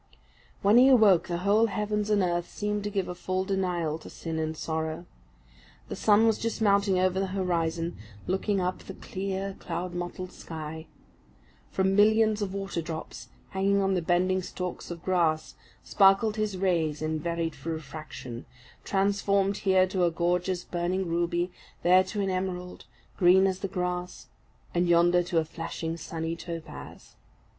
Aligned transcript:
When 0.63 0.79
he 0.79 0.87
awoke, 0.87 1.27
the 1.27 1.37
whole 1.37 1.67
heavens 1.67 2.09
and 2.09 2.23
earth 2.23 2.49
seemed 2.49 2.83
to 2.85 2.89
give 2.89 3.07
a 3.07 3.13
full 3.13 3.45
denial 3.45 3.99
to 3.99 4.09
sin 4.09 4.39
and 4.39 4.57
sorrow. 4.57 5.05
The 5.89 5.95
sun 5.95 6.25
was 6.25 6.39
just 6.39 6.59
mounting 6.59 6.97
over 6.97 7.19
the 7.19 7.27
horizon, 7.37 7.97
looking 8.25 8.59
up 8.59 8.79
the 8.79 8.95
clear 8.95 9.55
cloud 9.59 9.93
mottled 9.93 10.31
sky. 10.31 10.87
From 11.69 11.95
millions 11.95 12.41
of 12.41 12.51
water 12.51 12.81
drops 12.81 13.27
hanging 13.49 13.79
on 13.79 13.93
the 13.93 14.01
bending 14.01 14.41
stalks 14.41 14.89
of 14.89 15.03
grass, 15.03 15.53
sparkled 15.83 16.35
his 16.35 16.57
rays 16.57 17.03
in 17.03 17.19
varied 17.19 17.63
refraction, 17.63 18.47
transformed 18.83 19.57
here 19.57 19.85
to 19.85 20.03
a 20.05 20.09
gorgeous 20.09 20.63
burning 20.63 21.07
ruby, 21.07 21.51
there 21.83 22.03
to 22.05 22.21
an 22.21 22.29
emerald, 22.31 22.85
green 23.17 23.45
as 23.45 23.59
the 23.59 23.67
grass, 23.67 24.29
and 24.73 24.87
yonder 24.89 25.21
to 25.21 25.37
a 25.37 25.45
flashing, 25.45 25.95
sunny 25.95 26.35
topaz. 26.35 27.17